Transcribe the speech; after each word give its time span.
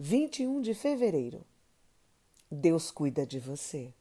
21 0.00 0.60
de 0.60 0.74
fevereiro. 0.74 1.44
Deus 2.48 2.88
cuida 2.88 3.26
de 3.26 3.40
você. 3.40 3.92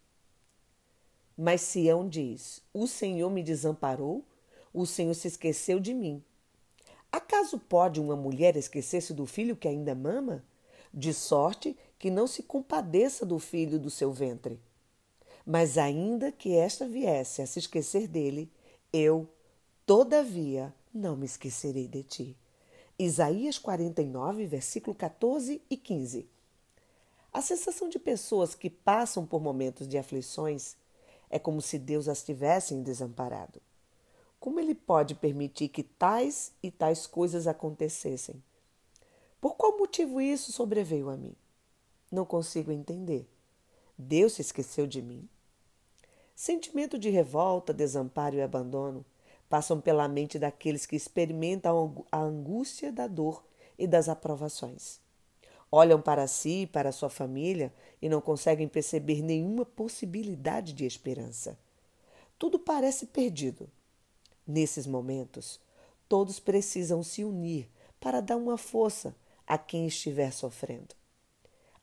Mas 1.35 1.61
Sião 1.61 2.07
diz: 2.07 2.61
O 2.71 2.85
Senhor 2.85 3.31
me 3.31 3.41
desamparou, 3.41 4.23
o 4.71 4.85
Senhor 4.85 5.15
se 5.15 5.27
esqueceu 5.27 5.79
de 5.79 5.95
mim. 5.95 6.23
Acaso 7.11 7.57
pode 7.57 7.99
uma 7.99 8.15
mulher 8.15 8.55
esquecer-se 8.55 9.11
do 9.11 9.25
filho 9.25 9.55
que 9.55 9.67
ainda 9.67 9.95
mama? 9.95 10.45
De 10.93 11.11
sorte 11.15 11.75
que 11.97 12.11
não 12.11 12.27
se 12.27 12.43
compadeça 12.43 13.25
do 13.25 13.39
filho 13.39 13.79
do 13.79 13.89
seu 13.89 14.13
ventre. 14.13 14.59
Mas 15.43 15.79
ainda 15.79 16.31
que 16.31 16.55
esta 16.55 16.87
viesse 16.87 17.41
a 17.41 17.47
se 17.47 17.57
esquecer 17.57 18.07
dele, 18.07 18.51
eu, 18.93 19.27
todavia, 19.83 20.71
não 20.93 21.17
me 21.17 21.25
esquecerei 21.25 21.87
de 21.87 22.03
ti. 22.03 22.37
Isaías 22.99 23.59
49, 23.59 24.47
versículo 24.47 24.95
14 24.95 25.61
e 25.69 25.77
15. 25.77 26.27
A 27.31 27.43
sensação 27.43 27.87
de 27.87 27.99
pessoas 27.99 28.55
que 28.55 28.71
passam 28.71 29.23
por 29.23 29.39
momentos 29.39 29.87
de 29.87 29.99
aflições 29.99 30.75
é 31.29 31.37
como 31.37 31.61
se 31.61 31.77
Deus 31.77 32.07
as 32.07 32.23
tivesse 32.23 32.73
desamparado. 32.81 33.61
Como 34.39 34.59
ele 34.59 34.73
pode 34.73 35.13
permitir 35.13 35.67
que 35.67 35.83
tais 35.83 36.51
e 36.63 36.71
tais 36.71 37.05
coisas 37.05 37.45
acontecessem? 37.45 38.41
Por 39.39 39.55
qual 39.55 39.77
motivo 39.77 40.19
isso 40.19 40.51
sobreveio 40.51 41.11
a 41.11 41.15
mim? 41.15 41.35
Não 42.11 42.25
consigo 42.25 42.71
entender. 42.71 43.29
Deus 43.95 44.33
se 44.33 44.41
esqueceu 44.41 44.87
de 44.87 45.03
mim? 45.03 45.29
Sentimento 46.35 46.97
de 46.97 47.11
revolta, 47.11 47.71
desamparo 47.71 48.37
e 48.37 48.41
abandono 48.41 49.05
passam 49.49 49.79
pela 49.79 50.07
mente 50.07 50.37
daqueles 50.37 50.85
que 50.85 50.95
experimentam 50.95 52.05
a 52.11 52.19
angústia 52.19 52.91
da 52.91 53.07
dor 53.07 53.43
e 53.77 53.87
das 53.87 54.09
aprovações. 54.09 54.99
Olham 55.71 56.01
para 56.01 56.27
si 56.27 56.61
e 56.61 56.67
para 56.67 56.91
sua 56.91 57.09
família 57.09 57.73
e 58.01 58.07
não 58.07 58.21
conseguem 58.21 58.67
perceber 58.67 59.21
nenhuma 59.21 59.65
possibilidade 59.65 60.73
de 60.73 60.85
esperança. 60.85 61.57
Tudo 62.39 62.57
parece 62.57 63.07
perdido. 63.07 63.69
Nesses 64.45 64.87
momentos, 64.87 65.59
todos 66.07 66.39
precisam 66.39 67.03
se 67.03 67.23
unir 67.23 67.69
para 67.99 68.21
dar 68.21 68.37
uma 68.37 68.57
força 68.57 69.15
a 69.45 69.57
quem 69.57 69.87
estiver 69.87 70.31
sofrendo. 70.31 70.95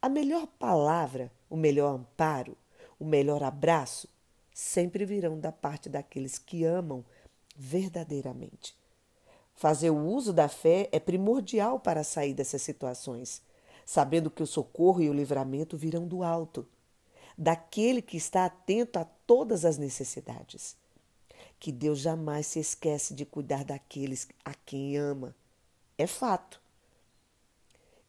A 0.00 0.08
melhor 0.08 0.46
palavra, 0.58 1.30
o 1.50 1.56
melhor 1.56 1.94
amparo, 1.94 2.56
o 2.98 3.04
melhor 3.04 3.42
abraço 3.42 4.08
sempre 4.54 5.04
virão 5.04 5.38
da 5.38 5.50
parte 5.50 5.88
daqueles 5.88 6.38
que 6.38 6.64
amam 6.64 7.04
verdadeiramente. 7.54 8.76
Fazer 9.54 9.90
o 9.90 10.06
uso 10.06 10.32
da 10.32 10.48
fé 10.48 10.88
é 10.90 10.98
primordial 10.98 11.78
para 11.78 12.02
sair 12.02 12.34
dessas 12.34 12.62
situações, 12.62 13.40
sabendo 13.86 14.30
que 14.30 14.42
o 14.42 14.46
socorro 14.46 15.00
e 15.00 15.08
o 15.08 15.12
livramento 15.12 15.76
virão 15.76 16.06
do 16.06 16.22
alto, 16.22 16.66
daquele 17.38 18.02
que 18.02 18.16
está 18.16 18.46
atento 18.46 18.98
a 18.98 19.04
todas 19.04 19.64
as 19.64 19.78
necessidades. 19.78 20.76
Que 21.60 21.70
Deus 21.70 22.00
jamais 22.00 22.46
se 22.48 22.58
esquece 22.58 23.14
de 23.14 23.24
cuidar 23.24 23.64
daqueles 23.64 24.28
a 24.44 24.54
quem 24.54 24.96
ama. 24.96 25.34
É 25.96 26.06
fato. 26.06 26.60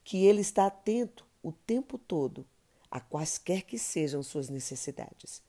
Que 0.04 0.26
Ele 0.26 0.42
está 0.42 0.66
atento 0.66 1.26
o 1.44 1.52
tempo 1.52 1.98
todo 1.98 2.46
a 2.90 3.00
quaisquer 3.00 3.64
que 3.64 3.78
sejam 3.78 4.24
suas 4.24 4.50
necessidades. 4.50 5.42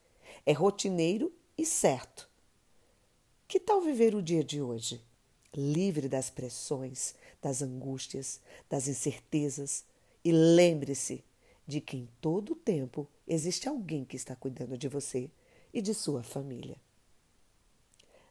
É 0.45 0.53
rotineiro 0.53 1.33
e 1.57 1.65
certo 1.65 2.29
que 3.47 3.61
tal 3.61 3.81
viver 3.81 4.15
o 4.15 4.23
dia 4.23 4.43
de 4.43 4.61
hoje? 4.61 5.01
Livre 5.55 6.09
das 6.09 6.29
pressões, 6.31 7.15
das 7.41 7.63
angústias, 7.63 8.41
das 8.69 8.89
incertezas 8.89 9.85
e 10.25 10.33
lembre-se 10.33 11.25
de 11.67 11.81
que 11.81 11.97
em 11.97 12.09
todo 12.21 12.53
o 12.53 12.57
tempo 12.57 13.09
existe 13.27 13.69
alguém 13.69 14.05
que 14.05 14.17
está 14.17 14.35
cuidando 14.35 14.77
de 14.77 14.89
você 14.89 15.31
e 15.73 15.81
de 15.81 15.95
sua 15.95 16.23
família. 16.23 16.77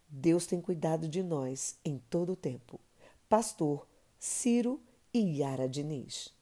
Deus 0.07 0.45
tem 0.45 0.61
cuidado 0.61 1.07
de 1.07 1.23
nós 1.23 1.77
em 1.83 1.97
todo 2.09 2.33
o 2.33 2.35
tempo. 2.35 2.79
Pastor 3.27 3.87
Ciro 4.19 4.81
e 5.13 5.39
Yara 5.39 5.67
Diniz. 5.67 6.34